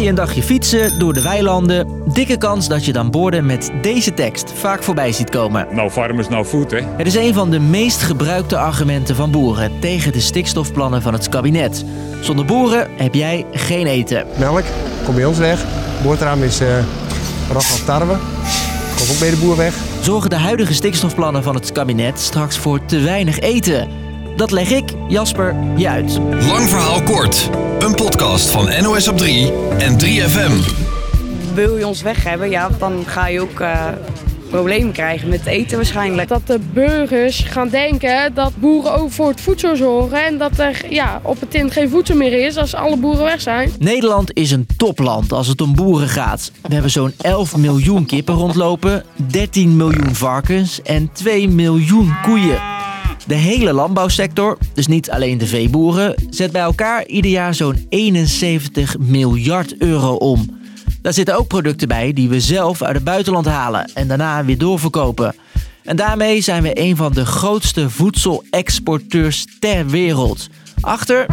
[0.00, 4.14] je een dagje fietsen door de weilanden, dikke kans dat je dan borden met deze
[4.14, 5.66] tekst vaak voorbij ziet komen.
[5.70, 6.80] Nou farmers, nou food, hè.
[6.96, 11.28] Het is een van de meest gebruikte argumenten van boeren tegen de stikstofplannen van het
[11.28, 11.84] kabinet.
[12.20, 14.26] Zonder boeren heb jij geen eten.
[14.38, 14.64] Melk,
[15.04, 15.64] komt bij ons weg.
[16.02, 16.68] Boterham is uh,
[17.48, 18.16] van tarwe.
[18.96, 19.74] Komt ook bij de boer weg.
[20.00, 23.88] Zorgen de huidige stikstofplannen van het kabinet straks voor te weinig eten?
[24.36, 26.18] Dat leg ik, Jasper, je uit.
[26.48, 27.50] Lang verhaal kort.
[27.86, 30.52] Een podcast van NOS op 3 en 3FM.
[31.54, 33.88] Wil je ons weg hebben, ja, dan ga je ook uh,
[34.50, 36.28] problemen krijgen met eten waarschijnlijk.
[36.28, 40.84] Dat de burgers gaan denken dat boeren ook voor het voedsel zorgen en dat er
[40.88, 43.72] ja, op het tint geen voedsel meer is als alle boeren weg zijn.
[43.78, 46.50] Nederland is een topland als het om boeren gaat.
[46.62, 52.75] We hebben zo'n 11 miljoen kippen rondlopen, 13 miljoen varkens en 2 miljoen koeien.
[53.26, 58.98] De hele landbouwsector, dus niet alleen de veeboeren, zet bij elkaar ieder jaar zo'n 71
[58.98, 60.60] miljard euro om.
[61.02, 64.58] Daar zitten ook producten bij die we zelf uit het buitenland halen en daarna weer
[64.58, 65.34] doorverkopen.
[65.82, 70.48] En daarmee zijn we een van de grootste voedselexporteurs ter wereld.
[70.80, 71.26] Achter.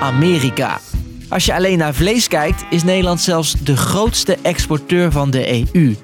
[0.00, 0.80] Amerika.
[1.28, 5.94] Als je alleen naar vlees kijkt, is Nederland zelfs de grootste exporteur van de EU.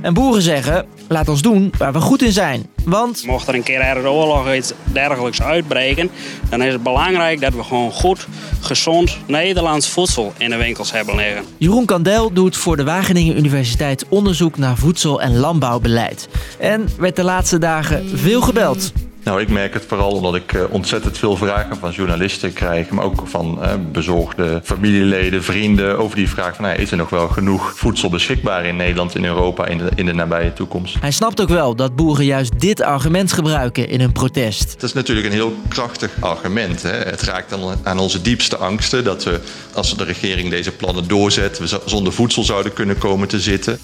[0.00, 2.66] En boeren zeggen: laat ons doen waar we goed in zijn.
[2.84, 3.22] Want.
[3.26, 6.10] Mocht er een keer er oorlog of iets dergelijks uitbreken,
[6.48, 8.26] dan is het belangrijk dat we gewoon goed,
[8.60, 11.44] gezond Nederlands voedsel in de winkels hebben liggen.
[11.56, 16.28] Jeroen Kandel doet voor de Wageningen Universiteit onderzoek naar voedsel- en landbouwbeleid.
[16.58, 18.92] En werd de laatste dagen veel gebeld.
[19.28, 23.04] Nou, ik merk het vooral omdat ik eh, ontzettend veel vragen van journalisten krijg, maar
[23.04, 27.72] ook van uh, bezorgde familieleden, vrienden over die vraag van is er nog wel genoeg
[27.76, 30.96] voedsel beschikbaar in Nederland, in Europa in de, in de nabije toekomst.
[31.00, 34.72] Hij snapt ook wel dat boeren juist dit argument gebruiken in hun protest.
[34.72, 36.82] Het is natuurlijk een heel krachtig argument.
[36.82, 36.90] Hè.
[36.90, 39.40] Het raakt aan, aan onze diepste angsten dat we,
[39.74, 43.78] als de regering deze plannen doorzet, we zonder voedsel zouden kunnen komen te zitten.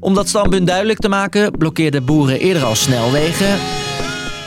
[0.00, 3.58] Om dat standpunt duidelijk te maken, blokkeerden boeren eerder al snelwegen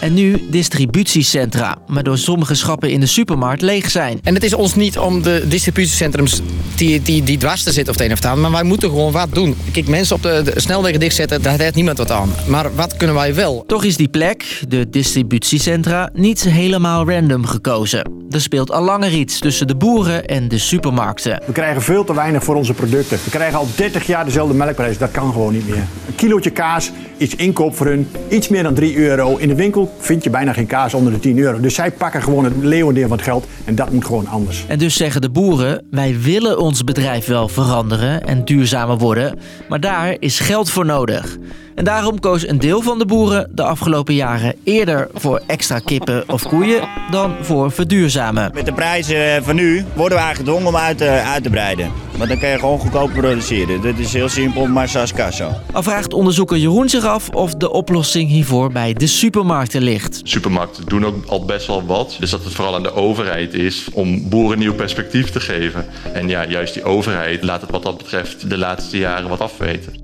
[0.04, 4.20] en nu distributiecentra, waardoor sommige schappen in de supermarkt leeg zijn.
[4.24, 6.42] En het is ons niet om de distributiecentrums
[6.76, 9.12] die, die, die dwars te zitten of het een of het maar wij moeten gewoon
[9.12, 9.56] wat doen.
[9.72, 12.30] Kijk, mensen op de, de snelwegen dichtzetten, daar heeft niemand wat aan.
[12.48, 13.64] Maar wat kunnen wij wel?
[13.68, 18.12] Toch is die plek, de distributiecentra, niet helemaal random gekozen.
[18.30, 21.42] Er speelt al langer iets tussen de boeren en de supermarkten.
[21.46, 23.20] We krijgen veel te weinig voor onze producten.
[23.24, 24.98] We krijgen al 30 jaar dezelfde melkprijs.
[24.98, 25.88] Dat kan gewoon niet meer.
[26.08, 29.38] Een kilootje kaas is inkoop voor hun iets meer dan 3 euro.
[29.38, 31.60] In de winkel vind je bijna geen kaas onder de 10 euro.
[31.60, 34.66] Dus zij pakken gewoon het leeuwendeel van het geld en dat moet gewoon anders.
[34.68, 39.80] En dus zeggen de boeren, wij willen ons bedrijf wel veranderen en duurzamer worden, maar
[39.80, 41.38] daar is geld voor nodig.
[41.76, 46.30] En daarom koos een deel van de boeren de afgelopen jaren eerder voor extra kippen
[46.30, 48.52] of koeien dan voor verduurzamen.
[48.54, 51.92] Met de prijzen van nu worden we eigenlijk gedwongen om uit te, uit te breiden.
[52.18, 53.82] Want dan kun je gewoon goedkoop produceren.
[53.82, 55.62] Dit is heel simpel, maar zoals kassa.
[55.72, 60.22] Al vraagt onderzoeker Jeroen zich af of de oplossing hiervoor bij de supermarkten ligt.
[60.24, 62.16] Supermarkten doen ook al best wel wat.
[62.20, 65.86] Dus dat het vooral aan de overheid is om boeren nieuw perspectief te geven.
[66.14, 70.03] En ja, juist die overheid laat het wat dat betreft de laatste jaren wat afweten.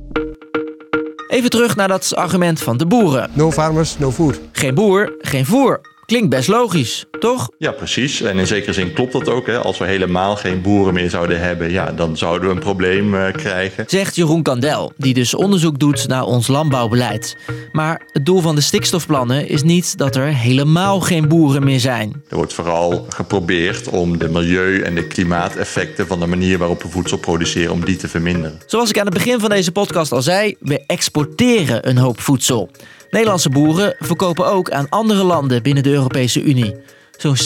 [1.29, 3.29] Even terug naar dat argument van de boeren.
[3.33, 4.39] No farmers, no food.
[4.51, 5.81] Geen boer, geen voer.
[6.09, 7.49] Klinkt best logisch, toch?
[7.57, 8.21] Ja, precies.
[8.21, 9.47] En in zekere zin klopt dat ook.
[9.47, 9.57] Hè.
[9.57, 13.31] Als we helemaal geen boeren meer zouden hebben, ja, dan zouden we een probleem uh,
[13.31, 13.83] krijgen.
[13.87, 17.37] Zegt Jeroen Kandel, die dus onderzoek doet naar ons landbouwbeleid.
[17.71, 22.23] Maar het doel van de stikstofplannen is niet dat er helemaal geen boeren meer zijn.
[22.29, 26.89] Er wordt vooral geprobeerd om de milieu- en de klimaateffecten van de manier waarop we
[26.89, 28.59] voedsel produceren, om die te verminderen.
[28.65, 32.69] Zoals ik aan het begin van deze podcast al zei, we exporteren een hoop voedsel.
[33.09, 36.75] Nederlandse boeren verkopen ook aan andere landen binnen de Europese Unie.
[37.19, 37.39] Zo'n 70%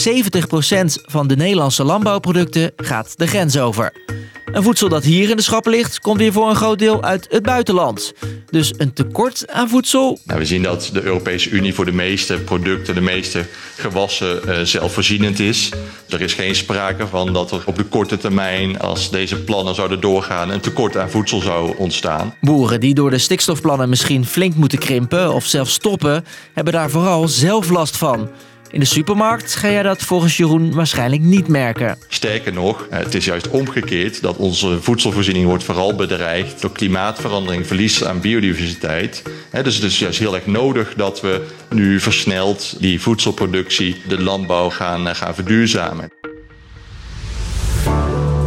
[1.06, 3.92] van de Nederlandse landbouwproducten gaat de grens over.
[4.44, 7.26] Een voedsel dat hier in de schappen ligt, komt weer voor een groot deel uit
[7.30, 8.12] het buitenland.
[8.50, 10.18] Dus een tekort aan voedsel.
[10.24, 13.44] Nou, we zien dat de Europese Unie voor de meeste producten, de meeste
[13.76, 15.70] gewassen uh, zelfvoorzienend is.
[16.08, 20.00] Er is geen sprake van dat er op de korte termijn, als deze plannen zouden
[20.00, 22.34] doorgaan, een tekort aan voedsel zou ontstaan.
[22.40, 27.28] Boeren die door de stikstofplannen misschien flink moeten krimpen of zelfs stoppen, hebben daar vooral
[27.28, 28.28] zelf last van.
[28.74, 31.98] In de supermarkt ga jij dat volgens Jeroen waarschijnlijk niet merken.
[32.08, 38.04] Sterker nog, het is juist omgekeerd dat onze voedselvoorziening wordt vooral bedreigd door klimaatverandering, verlies
[38.04, 39.22] aan biodiversiteit.
[39.62, 44.70] Dus het is juist heel erg nodig dat we nu versneld die voedselproductie, de landbouw
[44.70, 46.10] gaan, gaan verduurzamen.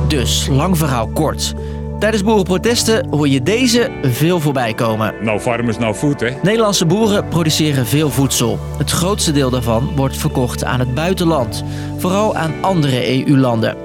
[0.07, 1.53] Dus, lang verhaal kort.
[1.99, 5.13] Tijdens boerenprotesten hoor je deze veel voorbij komen.
[5.21, 6.29] No farmers, no food, hè?
[6.43, 8.59] Nederlandse boeren produceren veel voedsel.
[8.77, 11.63] Het grootste deel daarvan wordt verkocht aan het buitenland,
[11.97, 13.75] vooral aan andere EU-landen.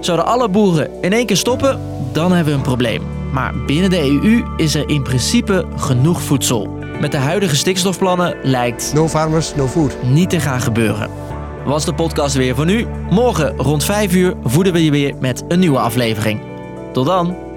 [0.00, 1.80] Zouden alle boeren in één keer stoppen,
[2.12, 3.02] dan hebben we een probleem.
[3.32, 6.68] Maar binnen de EU is er in principe genoeg voedsel.
[7.00, 9.96] Met de huidige stikstofplannen lijkt No farmers, no food.
[10.02, 11.10] niet te gaan gebeuren.
[11.64, 12.86] Was de podcast weer voor nu?
[13.10, 16.40] Morgen rond 5 uur voeden we je weer met een nieuwe aflevering.
[16.92, 17.49] Tot dan!